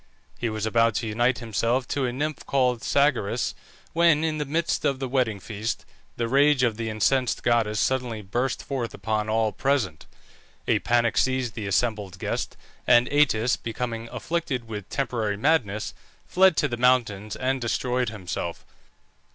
He 0.39 0.49
was 0.49 0.65
about 0.65 0.95
to 0.95 1.07
unite 1.07 1.37
himself 1.37 1.87
to 1.89 2.05
a 2.07 2.11
nymph 2.11 2.43
called 2.47 2.81
Sagaris, 2.81 3.53
when, 3.93 4.23
in 4.23 4.39
the 4.39 4.45
midst 4.45 4.83
of 4.83 4.97
the 4.97 5.07
wedding 5.07 5.39
feast, 5.39 5.85
the 6.17 6.27
rage 6.27 6.63
of 6.63 6.75
the 6.75 6.89
incensed 6.89 7.43
goddess 7.43 7.79
suddenly 7.79 8.23
burst 8.23 8.63
forth 8.63 8.95
upon 8.95 9.29
all 9.29 9.51
present. 9.51 10.07
A 10.67 10.79
panic 10.79 11.19
seized 11.19 11.53
the 11.53 11.67
assembled 11.67 12.17
guests, 12.17 12.57
and 12.87 13.07
Atys, 13.11 13.57
becoming 13.61 14.09
afflicted 14.11 14.67
with 14.67 14.89
temporary 14.89 15.37
madness, 15.37 15.93
fled 16.25 16.57
to 16.57 16.67
the 16.67 16.77
mountains 16.77 17.35
and 17.35 17.61
destroyed 17.61 18.09
himself. 18.09 18.65